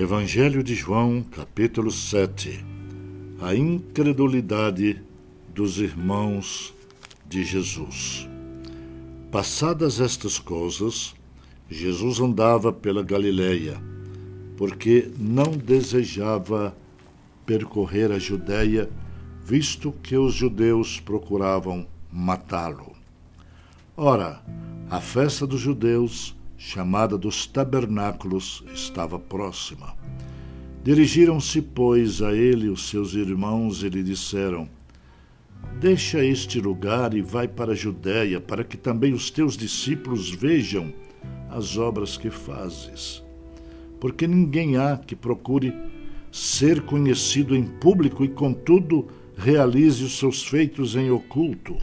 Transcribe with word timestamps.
Evangelho 0.00 0.62
de 0.62 0.74
João, 0.74 1.22
capítulo 1.22 1.90
7 1.90 2.64
A 3.38 3.54
incredulidade 3.54 4.98
dos 5.54 5.76
irmãos 5.76 6.74
de 7.28 7.44
Jesus. 7.44 8.26
Passadas 9.30 10.00
estas 10.00 10.38
coisas, 10.38 11.14
Jesus 11.68 12.18
andava 12.18 12.72
pela 12.72 13.02
Galileia, 13.02 13.78
porque 14.56 15.10
não 15.18 15.50
desejava 15.50 16.74
percorrer 17.44 18.10
a 18.10 18.18
Judéia, 18.18 18.88
visto 19.44 19.92
que 19.92 20.16
os 20.16 20.32
judeus 20.32 20.98
procuravam 20.98 21.86
matá-lo. 22.10 22.92
Ora, 23.94 24.42
a 24.88 24.98
festa 24.98 25.46
dos 25.46 25.60
judeus, 25.60 26.34
chamada 26.62 27.16
dos 27.16 27.46
tabernáculos, 27.46 28.62
estava 28.74 29.18
próxima. 29.18 29.96
Dirigiram-se, 30.84 31.62
pois, 31.62 32.20
a 32.20 32.34
ele 32.34 32.68
os 32.68 32.90
seus 32.90 33.14
irmãos 33.14 33.82
e 33.82 33.88
lhe 33.88 34.02
disseram: 34.02 34.68
Deixa 35.80 36.22
este 36.22 36.60
lugar 36.60 37.14
e 37.14 37.22
vai 37.22 37.48
para 37.48 37.72
a 37.72 37.74
Judéia, 37.74 38.42
para 38.42 38.62
que 38.62 38.76
também 38.76 39.14
os 39.14 39.30
teus 39.30 39.56
discípulos 39.56 40.28
vejam 40.28 40.92
as 41.48 41.78
obras 41.78 42.18
que 42.18 42.28
fazes. 42.28 43.22
Porque 43.98 44.26
ninguém 44.26 44.76
há 44.76 44.98
que 44.98 45.16
procure 45.16 45.72
ser 46.30 46.82
conhecido 46.82 47.56
em 47.56 47.64
público 47.64 48.22
e, 48.22 48.28
contudo, 48.28 49.08
realize 49.34 50.04
os 50.04 50.18
seus 50.18 50.46
feitos 50.46 50.94
em 50.94 51.10
oculto. 51.10 51.74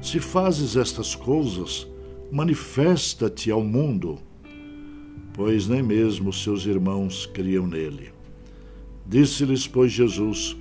Se 0.00 0.18
fazes 0.18 0.76
estas 0.76 1.14
coisas, 1.14 1.86
manifesta-te 2.30 3.50
ao 3.50 3.62
mundo, 3.62 4.18
pois 5.32 5.66
nem 5.66 5.82
mesmo 5.82 6.32
seus 6.32 6.66
irmãos 6.66 7.26
criam 7.26 7.66
nele. 7.66 8.10
Disse-lhes, 9.06 9.66
pois, 9.66 9.92
Jesus: 9.92 10.56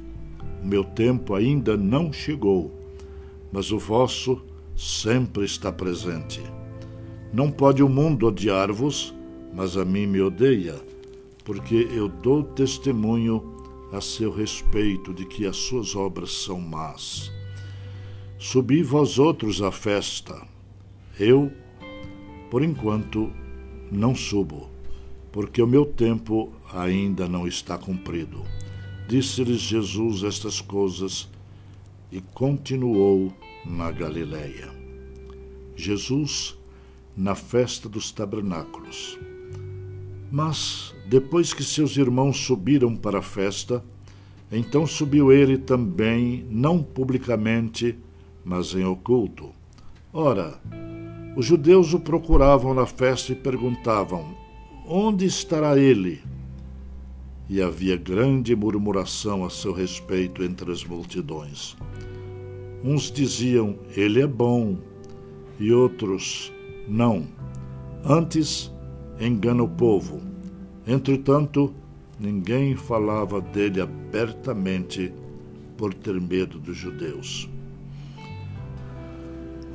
O 0.64 0.68
meu 0.68 0.84
tempo 0.84 1.36
ainda 1.36 1.76
não 1.76 2.14
chegou, 2.14 2.72
mas 3.52 3.72
o 3.72 3.80
vosso 3.80 4.42
sempre 4.76 5.44
está 5.44 5.72
presente. 5.72 6.42
Não 7.34 7.52
pode 7.52 7.84
o 7.84 7.90
mundo 7.90 8.28
odiar-vos, 8.28 9.14
mas 9.54 9.76
a 9.76 9.84
mim 9.84 10.08
me 10.08 10.22
odeia, 10.22 10.76
porque 11.44 11.88
eu 11.92 12.08
dou 12.08 12.44
testemunho 12.44 13.56
a 13.92 14.00
seu 14.00 14.32
respeito 14.32 15.14
de 15.14 15.26
que 15.26 15.46
as 15.46 15.58
suas 15.58 15.96
obras 15.96 16.32
são 16.32 16.60
más. 16.60 17.32
Subi 18.38 18.84
vós 18.84 19.18
outros 19.18 19.62
à 19.62 19.72
festa. 19.72 20.40
Eu, 21.20 21.52
por 22.52 22.64
enquanto, 22.64 23.32
não 23.92 24.14
subo, 24.14 24.70
porque 25.32 25.62
o 25.62 25.68
meu 25.68 25.86
tempo 25.86 26.52
ainda 26.74 27.28
não 27.28 27.48
está 27.48 27.78
cumprido. 27.78 28.44
Disse-lhes 29.08 29.62
Jesus 29.62 30.24
estas 30.24 30.62
coisas 30.62 31.28
e 32.12 32.22
continuou 32.34 33.34
na 33.66 33.92
Galileia. 33.92 34.70
Jesus 35.76 36.58
na 37.16 37.34
festa 37.34 37.90
dos 37.90 38.12
tabernáculos. 38.12 39.18
Mas, 40.32 40.94
depois 41.08 41.54
que 41.54 41.64
seus 41.64 41.98
irmãos 41.98 42.38
subiram 42.38 42.96
para 42.96 43.20
a 43.20 43.24
festa, 43.24 43.84
então 44.52 44.86
subiu 44.86 45.32
ele 45.32 45.58
também, 45.58 46.46
não 46.50 46.84
publicamente, 46.84 47.98
mas 48.46 48.76
em 48.76 48.86
oculto. 48.86 49.52
Ora, 50.14 50.60
os 51.38 51.46
judeus 51.46 51.94
o 51.94 52.00
procuravam 52.00 52.74
na 52.74 52.88
festa 52.88 53.32
e 53.32 53.36
perguntavam: 53.36 54.36
Onde 54.88 55.24
estará 55.24 55.78
ele? 55.78 56.20
E 57.48 57.62
havia 57.62 57.96
grande 57.96 58.56
murmuração 58.56 59.46
a 59.46 59.50
seu 59.52 59.72
respeito 59.72 60.44
entre 60.44 60.72
as 60.72 60.84
multidões. 60.84 61.78
Uns 62.84 63.12
diziam: 63.12 63.78
Ele 63.96 64.20
é 64.20 64.26
bom, 64.26 64.80
e 65.60 65.72
outros: 65.72 66.52
não. 66.88 67.28
Antes, 68.04 68.74
engana 69.22 69.62
o 69.62 69.70
povo. 69.70 70.20
Entretanto, 70.88 71.72
ninguém 72.20 72.76
falava 72.76 73.40
dele 73.40 73.80
abertamente 73.80 75.14
por 75.78 75.94
ter 75.94 76.20
medo 76.20 76.58
dos 76.58 76.76
judeus. 76.76 77.48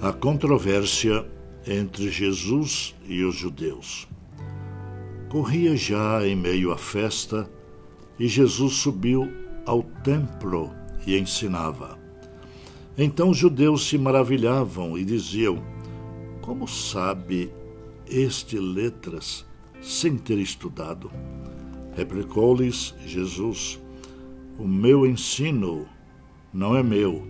A 0.01 0.13
controvérsia 0.13 1.25
entre 1.67 2.11
Jesus 2.11 2.95
e 3.07 3.23
os 3.23 3.35
judeus. 3.35 4.09
Corria 5.29 5.77
já 5.77 6.27
em 6.27 6.37
meio 6.37 6.73
à 6.73 6.77
festa 6.77 7.51
e 8.19 8.29
Jesus 8.29 8.75
subiu 8.75 9.31
ao 9.65 9.83
templo 9.83 10.71
e 11.07 11.17
ensinava. 11.17 11.99
Então 12.97 13.31
os 13.31 13.39
judeus 13.39 13.89
se 13.89 13.97
maravilhavam 13.97 14.99
e 14.99 15.05
diziam: 15.05 15.63
como 16.43 16.67
sabe 16.67 17.53
este 18.05 18.59
letras 18.59 19.47
sem 19.81 20.19
ter 20.19 20.39
estudado? 20.39 21.09
Replicou-lhes 21.95 22.95
Jesus: 23.07 23.81
O 24.59 24.67
meu 24.67 25.07
ensino 25.07 25.87
não 26.53 26.77
é 26.77 26.83
meu, 26.83 27.23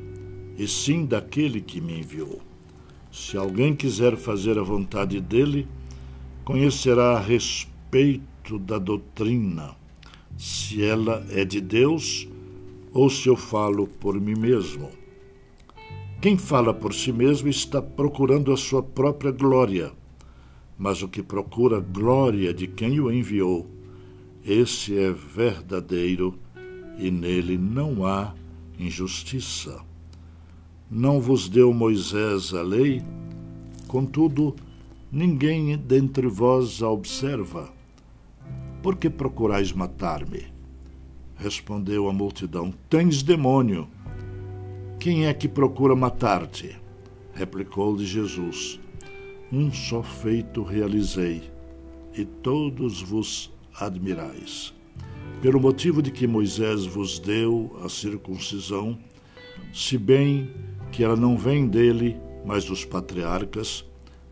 e 0.57 0.67
sim 0.67 1.05
daquele 1.05 1.61
que 1.61 1.79
me 1.79 2.01
enviou. 2.01 2.41
Se 3.13 3.37
alguém 3.37 3.75
quiser 3.77 4.17
fazer 4.17 4.59
a 4.59 4.63
vontade 4.63 5.21
dele, 5.21 5.69
conhecerá 6.47 7.13
a 7.13 7.21
respeito 7.21 8.59
da 8.59 8.79
doutrina, 8.79 9.77
se 10.35 10.83
ela 10.83 11.23
é 11.29 11.45
de 11.45 11.61
Deus 11.61 12.27
ou 12.91 13.11
se 13.11 13.29
eu 13.29 13.37
falo 13.37 13.87
por 13.87 14.19
mim 14.19 14.35
mesmo. 14.35 14.89
Quem 16.23 16.39
fala 16.39 16.73
por 16.73 16.95
si 16.95 17.13
mesmo 17.13 17.51
está 17.51 17.83
procurando 17.83 18.51
a 18.51 18.57
sua 18.57 18.83
própria 18.83 19.31
glória, 19.31 19.93
mas 20.79 21.03
o 21.03 21.09
que 21.09 21.23
procura 21.23 21.81
glória 21.81 22.55
de 22.55 22.67
quem 22.67 22.99
o 22.99 23.13
enviou, 23.13 23.67
esse 24.43 24.97
é 24.97 25.13
verdadeiro 25.13 26.39
e 26.99 27.11
nele 27.11 27.59
não 27.59 28.07
há 28.07 28.35
injustiça. 28.79 29.92
Não 30.95 31.19
vos 31.19 31.49
deu 31.49 31.73
Moisés 31.73 32.53
a 32.53 32.61
lei? 32.61 33.03
Contudo, 33.89 34.55
ninguém 35.11 35.75
dentre 35.79 36.27
vós 36.27 36.83
a 36.83 36.91
observa. 36.91 37.73
Por 38.83 38.97
que 38.97 39.09
procurais 39.09 39.73
matar-me? 39.73 40.45
Respondeu 41.35 42.11
a 42.11 42.13
multidão: 42.13 42.75
Tens 42.91 43.23
demônio. 43.23 43.89
Quem 45.01 45.25
é 45.25 45.33
que 45.33 45.49
procura 45.49 45.97
matar-te? 45.97 46.77
Replicou-lhe 47.33 48.05
Jesus: 48.05 48.79
Um 49.51 49.73
só 49.73 50.03
feito 50.03 50.63
realizei, 50.63 51.51
e 52.15 52.27
todos 52.27 53.01
vos 53.01 53.51
admirais. 53.81 54.75
Pelo 55.41 55.59
motivo 55.59 56.03
de 56.03 56.11
que 56.11 56.27
Moisés 56.27 56.85
vos 56.85 57.19
deu 57.19 57.81
a 57.83 57.89
circuncisão, 57.89 58.99
se 59.73 59.97
bem 59.97 60.51
que 60.93 61.03
ela 61.03 61.17
não 61.17 61.37
vem 61.37 61.67
dele, 61.67 62.21
mas 62.45 62.67
dos 62.67 62.85
patriarcas, 62.85 63.85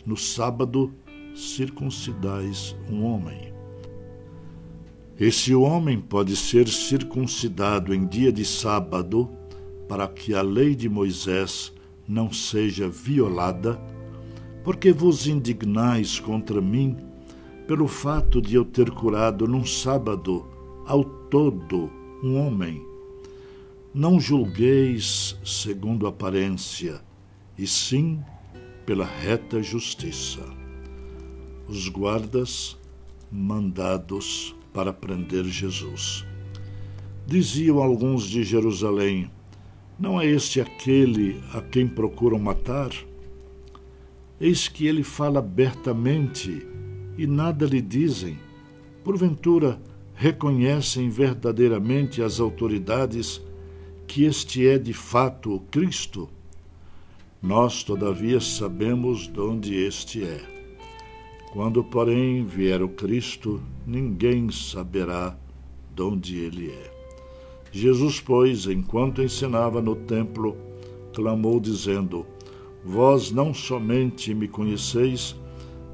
no 0.04 0.16
sábado 0.16 0.92
circuncidais 1.34 2.76
um 2.88 3.04
homem. 3.04 3.52
Esse 5.18 5.54
homem 5.54 6.00
pode 6.00 6.36
ser 6.36 6.68
circuncidado 6.68 7.94
em 7.94 8.06
dia 8.06 8.32
de 8.32 8.44
sábado 8.44 9.30
para 9.88 10.06
que 10.06 10.34
a 10.34 10.42
lei 10.42 10.74
de 10.74 10.88
Moisés 10.88 11.72
não 12.06 12.32
seja 12.32 12.88
violada, 12.88 13.80
porque 14.62 14.92
vos 14.92 15.26
indignais 15.26 16.20
contra 16.20 16.60
mim 16.60 16.96
pelo 17.66 17.86
fato 17.86 18.40
de 18.40 18.54
eu 18.54 18.64
ter 18.64 18.90
curado 18.90 19.46
num 19.46 19.64
sábado 19.64 20.46
ao 20.86 21.04
todo 21.04 21.90
um 22.22 22.36
homem. 22.36 22.89
Não 23.92 24.20
julgueis 24.20 25.36
segundo 25.44 26.06
aparência, 26.06 27.00
e 27.58 27.66
sim 27.66 28.22
pela 28.86 29.04
reta 29.04 29.60
justiça. 29.60 30.44
Os 31.66 31.88
guardas 31.88 32.78
mandados 33.32 34.54
para 34.72 34.92
prender 34.92 35.44
Jesus. 35.44 36.24
Diziam 37.26 37.82
alguns 37.82 38.28
de 38.28 38.44
Jerusalém: 38.44 39.28
não 39.98 40.20
é 40.20 40.24
este 40.24 40.60
aquele 40.60 41.42
a 41.52 41.60
quem 41.60 41.88
procuram 41.88 42.38
matar? 42.38 42.90
Eis 44.40 44.68
que 44.68 44.86
ele 44.86 45.02
fala 45.02 45.40
abertamente 45.40 46.64
e 47.18 47.26
nada 47.26 47.66
lhe 47.66 47.82
dizem. 47.82 48.38
Porventura, 49.02 49.82
reconhecem 50.14 51.10
verdadeiramente 51.10 52.22
as 52.22 52.38
autoridades 52.38 53.42
que 54.10 54.24
este 54.24 54.66
é 54.66 54.76
de 54.76 54.92
fato 54.92 55.54
o 55.54 55.60
Cristo? 55.60 56.28
Nós, 57.40 57.84
todavia, 57.84 58.40
sabemos 58.40 59.28
de 59.28 59.38
onde 59.38 59.76
este 59.76 60.24
é. 60.24 60.40
Quando, 61.52 61.84
porém, 61.84 62.44
vier 62.44 62.82
o 62.82 62.88
Cristo, 62.88 63.62
ninguém 63.86 64.50
saberá 64.50 65.38
de 65.94 66.02
onde 66.02 66.36
ele 66.38 66.72
é. 66.72 66.90
Jesus, 67.70 68.20
pois, 68.20 68.66
enquanto 68.66 69.22
ensinava 69.22 69.80
no 69.80 69.94
templo, 69.94 70.56
clamou, 71.14 71.60
dizendo: 71.60 72.26
Vós 72.84 73.30
não 73.30 73.54
somente 73.54 74.34
me 74.34 74.48
conheceis, 74.48 75.36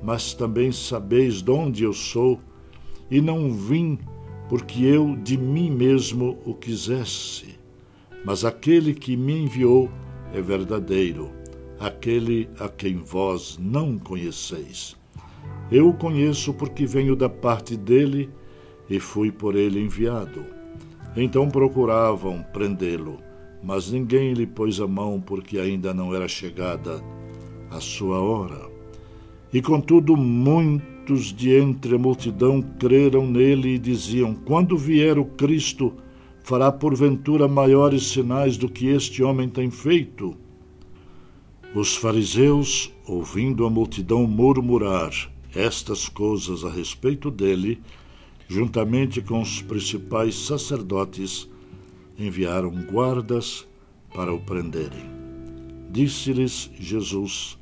mas 0.02 0.32
também 0.32 0.72
sabeis 0.72 1.42
de 1.42 1.50
onde 1.50 1.84
eu 1.84 1.92
sou, 1.92 2.40
e 3.10 3.20
não 3.20 3.52
vim 3.52 3.98
porque 4.48 4.84
eu 4.84 5.14
de 5.16 5.36
mim 5.36 5.70
mesmo 5.70 6.38
o 6.46 6.54
quisesse. 6.54 7.55
Mas 8.24 8.44
aquele 8.44 8.94
que 8.94 9.16
me 9.16 9.38
enviou 9.38 9.90
é 10.32 10.40
verdadeiro, 10.40 11.30
aquele 11.78 12.48
a 12.58 12.68
quem 12.68 12.96
vós 12.96 13.58
não 13.60 13.98
conheceis. 13.98 14.96
Eu 15.70 15.88
o 15.88 15.94
conheço 15.94 16.54
porque 16.54 16.86
venho 16.86 17.16
da 17.16 17.28
parte 17.28 17.76
dele 17.76 18.30
e 18.88 19.00
fui 19.00 19.32
por 19.32 19.56
ele 19.56 19.80
enviado. 19.80 20.44
Então 21.16 21.48
procuravam 21.48 22.44
prendê-lo, 22.52 23.18
mas 23.62 23.90
ninguém 23.90 24.32
lhe 24.32 24.46
pôs 24.46 24.80
a 24.80 24.86
mão 24.86 25.20
porque 25.20 25.58
ainda 25.58 25.92
não 25.94 26.14
era 26.14 26.28
chegada 26.28 27.02
a 27.70 27.80
sua 27.80 28.20
hora. 28.20 28.70
E 29.52 29.62
contudo, 29.62 30.16
muitos 30.16 31.32
de 31.32 31.54
entre 31.54 31.94
a 31.94 31.98
multidão 31.98 32.60
creram 32.60 33.26
nele 33.26 33.74
e 33.74 33.78
diziam: 33.78 34.34
Quando 34.34 34.76
vier 34.76 35.18
o 35.18 35.24
Cristo, 35.24 35.94
fará 36.46 36.70
porventura 36.70 37.48
maiores 37.48 38.06
sinais 38.06 38.56
do 38.56 38.68
que 38.68 38.86
este 38.86 39.20
homem 39.20 39.48
tem 39.48 39.68
feito? 39.68 40.36
Os 41.74 41.96
fariseus, 41.96 42.94
ouvindo 43.04 43.66
a 43.66 43.70
multidão 43.70 44.24
murmurar, 44.28 45.10
estas 45.52 46.08
coisas 46.08 46.64
a 46.64 46.70
respeito 46.70 47.32
dele, 47.32 47.82
juntamente 48.46 49.20
com 49.20 49.42
os 49.42 49.60
principais 49.60 50.36
sacerdotes, 50.36 51.50
enviaram 52.16 52.70
guardas 52.70 53.66
para 54.14 54.32
o 54.32 54.38
prenderem. 54.38 55.10
Disse-lhes 55.90 56.70
Jesus: 56.78 57.58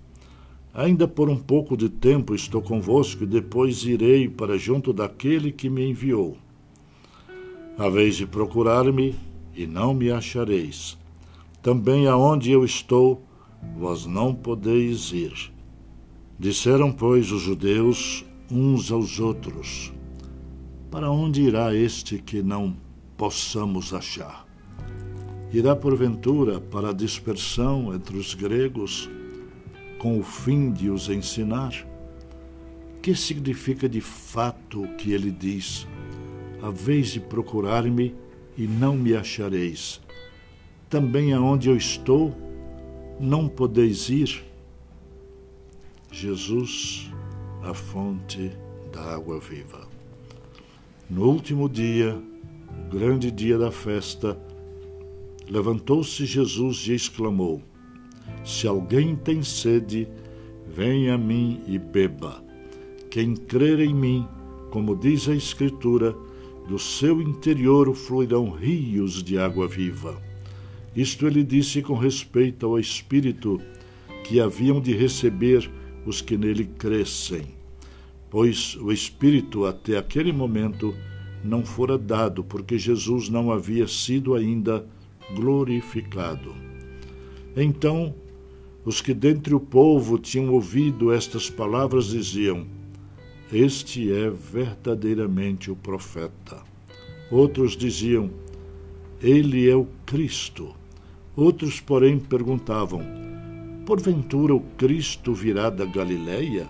Ainda 0.74 1.08
por 1.08 1.30
um 1.30 1.38
pouco 1.38 1.74
de 1.74 1.88
tempo 1.88 2.34
estou 2.34 2.60
convosco 2.60 3.24
e 3.24 3.26
depois 3.26 3.82
irei 3.86 4.28
para 4.28 4.58
junto 4.58 4.92
daquele 4.92 5.50
que 5.50 5.70
me 5.70 5.88
enviou. 5.88 6.36
Haveis 7.76 8.14
de 8.14 8.24
procurar-me 8.24 9.16
e 9.52 9.66
não 9.66 9.92
me 9.92 10.10
achareis. 10.12 10.96
Também 11.60 12.06
aonde 12.06 12.52
eu 12.52 12.64
estou, 12.64 13.20
vós 13.76 14.06
não 14.06 14.32
podeis 14.32 15.10
ir. 15.10 15.52
Disseram, 16.38 16.92
pois, 16.92 17.32
os 17.32 17.42
judeus 17.42 18.24
uns 18.48 18.92
aos 18.92 19.18
outros: 19.18 19.92
Para 20.88 21.10
onde 21.10 21.42
irá 21.42 21.74
este 21.74 22.18
que 22.18 22.42
não 22.42 22.76
possamos 23.16 23.92
achar? 23.92 24.46
Irá 25.52 25.74
porventura 25.74 26.60
para 26.60 26.90
a 26.90 26.92
dispersão 26.92 27.92
entre 27.92 28.16
os 28.16 28.34
gregos, 28.34 29.10
com 29.98 30.18
o 30.20 30.22
fim 30.22 30.70
de 30.70 30.90
os 30.90 31.08
ensinar? 31.08 31.72
Que 33.02 33.16
significa 33.16 33.88
de 33.88 34.00
fato 34.00 34.84
o 34.84 34.94
que 34.94 35.12
ele 35.12 35.32
diz? 35.32 35.88
Haveis 36.64 37.08
de 37.08 37.20
procurar-me 37.20 38.14
e 38.56 38.66
não 38.66 38.96
me 38.96 39.14
achareis. 39.14 40.00
Também 40.88 41.34
aonde 41.34 41.68
eu 41.68 41.76
estou, 41.76 42.34
não 43.20 43.46
podeis 43.46 44.08
ir 44.08 44.42
Jesus, 46.10 47.10
a 47.62 47.74
fonte 47.74 48.50
da 48.90 49.02
água 49.14 49.40
viva. 49.40 49.86
No 51.10 51.26
último 51.28 51.68
dia, 51.68 52.16
o 52.16 52.96
grande 52.96 53.30
dia 53.30 53.58
da 53.58 53.70
festa, 53.70 54.38
levantou-se 55.50 56.24
Jesus 56.24 56.86
e 56.86 56.94
exclamou: 56.94 57.60
Se 58.42 58.66
alguém 58.66 59.14
tem 59.16 59.42
sede, 59.42 60.08
venha 60.66 61.14
a 61.16 61.18
mim 61.18 61.60
e 61.66 61.78
beba. 61.78 62.42
Quem 63.10 63.34
crer 63.34 63.80
em 63.80 63.92
mim, 63.94 64.26
como 64.70 64.96
diz 64.96 65.28
a 65.28 65.34
Escritura, 65.34 66.16
do 66.68 66.78
seu 66.78 67.20
interior 67.20 67.94
fluirão 67.94 68.50
rios 68.50 69.22
de 69.22 69.38
água 69.38 69.68
viva. 69.68 70.20
Isto 70.96 71.26
ele 71.26 71.42
disse 71.42 71.82
com 71.82 71.94
respeito 71.94 72.66
ao 72.66 72.78
Espírito 72.78 73.60
que 74.22 74.40
haviam 74.40 74.80
de 74.80 74.94
receber 74.94 75.70
os 76.06 76.20
que 76.20 76.36
nele 76.36 76.64
crescem, 76.64 77.42
pois 78.30 78.76
o 78.76 78.92
Espírito 78.92 79.66
até 79.66 79.98
aquele 79.98 80.32
momento 80.32 80.94
não 81.42 81.64
fora 81.64 81.98
dado, 81.98 82.42
porque 82.42 82.78
Jesus 82.78 83.28
não 83.28 83.52
havia 83.52 83.86
sido 83.86 84.34
ainda 84.34 84.86
glorificado. 85.34 86.54
Então, 87.56 88.14
os 88.84 89.00
que 89.00 89.14
dentre 89.14 89.54
o 89.54 89.60
povo 89.60 90.18
tinham 90.18 90.52
ouvido 90.52 91.12
estas 91.12 91.50
palavras 91.50 92.06
diziam: 92.06 92.66
Este 93.54 94.12
é 94.12 94.28
verdadeiramente 94.28 95.70
o 95.70 95.76
profeta. 95.76 96.60
Outros 97.30 97.76
diziam: 97.76 98.28
Ele 99.22 99.70
é 99.70 99.76
o 99.76 99.86
Cristo. 100.04 100.74
Outros, 101.36 101.78
porém, 101.78 102.18
perguntavam: 102.18 103.02
Porventura 103.86 104.52
o 104.56 104.60
Cristo 104.76 105.32
virá 105.32 105.70
da 105.70 105.84
Galileia? 105.84 106.68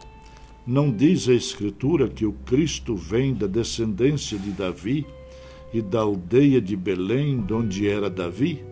Não 0.66 0.92
diz 0.92 1.26
a 1.26 1.32
Escritura 1.32 2.06
que 2.06 2.26
o 2.26 2.34
Cristo 2.44 2.94
vem 2.94 3.32
da 3.32 3.46
descendência 3.46 4.38
de 4.38 4.50
Davi 4.50 5.06
e 5.72 5.80
da 5.80 6.00
aldeia 6.00 6.60
de 6.60 6.76
Belém, 6.76 7.40
de 7.40 7.54
onde 7.54 7.88
era 7.88 8.10
Davi? 8.10 8.62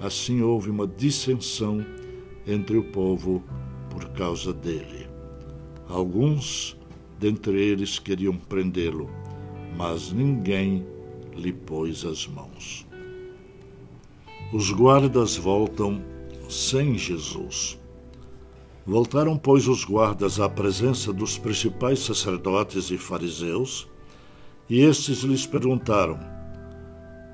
Assim 0.00 0.40
houve 0.40 0.70
uma 0.70 0.86
dissensão 0.86 1.84
entre 2.46 2.78
o 2.78 2.84
povo 2.84 3.44
por 3.90 4.08
causa 4.12 4.54
dele. 4.54 5.06
Alguns 5.86 6.78
dentre 7.18 7.60
eles 7.60 7.98
queriam 7.98 8.36
prendê-lo, 8.36 9.10
mas 9.76 10.12
ninguém 10.12 10.86
lhe 11.34 11.52
pôs 11.52 12.04
as 12.04 12.26
mãos. 12.26 12.86
Os 14.52 14.70
guardas 14.70 15.36
voltam 15.36 16.02
sem 16.48 16.96
Jesus. 16.96 17.78
Voltaram, 18.86 19.36
pois, 19.36 19.66
os 19.66 19.84
guardas 19.84 20.38
à 20.38 20.48
presença 20.48 21.12
dos 21.12 21.36
principais 21.36 21.98
sacerdotes 22.00 22.90
e 22.90 22.96
fariseus, 22.96 23.88
e 24.70 24.80
estes 24.80 25.22
lhes 25.22 25.44
perguntaram: 25.44 26.18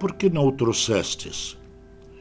Por 0.00 0.14
que 0.14 0.30
não 0.30 0.46
o 0.46 0.52
trouxestes? 0.52 1.58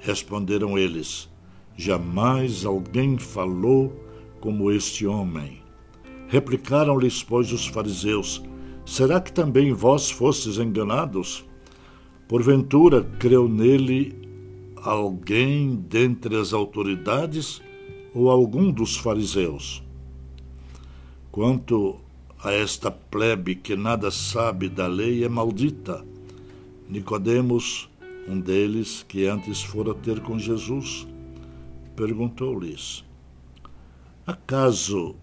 Responderam 0.01 0.77
eles: 0.77 1.30
Jamais 1.77 2.65
alguém 2.65 3.18
falou 3.18 3.96
como 4.41 4.72
este 4.72 5.08
homem. 5.08 5.61
Replicaram-lhes, 6.32 7.22
pois, 7.22 7.52
os 7.52 7.68
fariseus: 7.68 8.42
Será 8.86 9.20
que 9.20 9.34
também 9.34 9.74
vós 9.74 10.10
fostes 10.10 10.58
enganados? 10.58 11.44
Porventura 12.26 13.04
creu 13.20 13.50
nele 13.50 14.16
alguém 14.78 15.76
dentre 15.76 16.38
as 16.38 16.54
autoridades 16.54 17.62
ou 18.16 18.32
algum 18.32 18.72
dos 18.72 18.96
fariseus? 18.96 19.84
Quanto 21.30 22.00
a 22.42 22.54
esta 22.54 22.90
plebe 22.90 23.54
que 23.54 23.76
nada 23.76 24.10
sabe 24.10 24.70
da 24.70 24.88
lei 24.88 25.26
é 25.26 25.28
maldita. 25.28 26.02
Nicodemos, 26.88 27.90
um 28.26 28.40
deles 28.40 29.06
que 29.06 29.28
antes 29.28 29.62
fora 29.62 29.94
ter 29.94 30.22
com 30.22 30.40
Jesus, 30.40 31.06
perguntou-lhes: 31.94 33.04
Acaso 34.26 35.14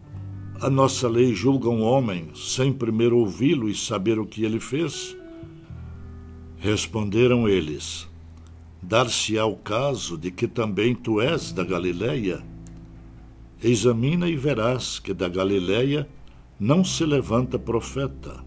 a 0.61 0.69
nossa 0.69 1.09
lei 1.09 1.35
julga 1.35 1.69
um 1.69 1.83
homem 1.83 2.31
sem 2.35 2.73
primeiro 2.73 3.19
ouvi-lo 3.19 3.69
e 3.69 3.75
saber 3.75 4.19
o 4.19 4.27
que 4.27 4.45
ele 4.45 4.59
fez? 4.59 5.17
Responderam 6.59 7.49
eles: 7.49 8.09
dar-se-á 8.83 9.47
o 9.47 9.57
caso 9.57 10.19
de 10.19 10.31
que 10.31 10.49
também 10.49 10.95
tu 10.95 11.21
és 11.21 11.53
da 11.53 11.65
Galileia? 11.65 12.45
Examina 13.63 14.29
e 14.29 14.37
verás 14.37 14.99
que 14.99 15.15
da 15.15 15.29
Galileia 15.29 16.09
não 16.59 16.85
se 16.85 17.05
levanta 17.05 17.59
profeta. 17.59 18.45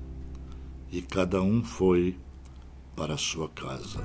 E 0.92 1.02
cada 1.02 1.42
um 1.42 1.64
foi 1.64 2.18
para 2.96 3.16
sua 3.16 3.48
casa. 3.50 4.04